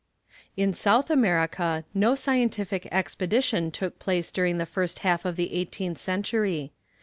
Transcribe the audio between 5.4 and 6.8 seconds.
eighteenth century.